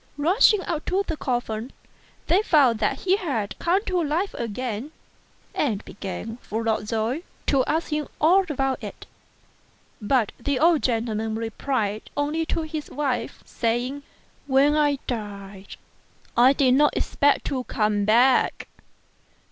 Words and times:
Rushing 0.17 0.63
up 0.63 0.85
to 0.85 1.03
the 1.05 1.15
coffin, 1.15 1.71
they 2.25 2.41
found 2.41 2.79
that 2.79 3.01
he 3.01 3.17
had 3.17 3.53
come 3.59 3.85
to 3.85 4.03
life 4.03 4.33
again; 4.33 4.91
and 5.53 5.85
began, 5.85 6.37
full 6.37 6.67
of 6.69 6.87
joy, 6.89 7.21
to 7.45 7.63
ask 7.65 7.91
him 7.93 8.07
all 8.19 8.43
about 8.49 8.83
it. 8.83 9.05
But 10.01 10.31
the 10.39 10.57
old 10.57 10.81
gentleman 10.81 11.35
replied 11.35 12.01
only 12.17 12.47
to 12.47 12.63
his 12.63 12.89
wife, 12.89 13.43
saying," 13.45 14.01
When 14.57 14.75
I 14.75 14.97
died 15.05 15.75
I 16.35 16.53
did 16.53 16.73
not 16.73 16.97
expect 16.97 17.45
to 17.45 17.63
come 17.65 18.03
back. 18.03 18.67